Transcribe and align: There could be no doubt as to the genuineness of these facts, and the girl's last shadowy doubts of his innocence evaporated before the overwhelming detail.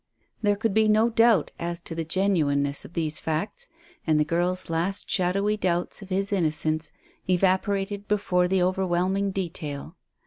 There 0.41 0.55
could 0.55 0.73
be 0.73 0.87
no 0.87 1.11
doubt 1.11 1.51
as 1.59 1.79
to 1.81 1.93
the 1.93 2.03
genuineness 2.03 2.85
of 2.85 2.93
these 2.93 3.19
facts, 3.19 3.69
and 4.07 4.19
the 4.19 4.25
girl's 4.25 4.67
last 4.67 5.07
shadowy 5.07 5.57
doubts 5.57 6.01
of 6.01 6.09
his 6.09 6.33
innocence 6.33 6.91
evaporated 7.29 8.07
before 8.07 8.47
the 8.47 8.63
overwhelming 8.63 9.29
detail. 9.29 9.97